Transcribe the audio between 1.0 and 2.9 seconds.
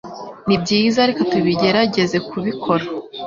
reka tubigerageze kubikora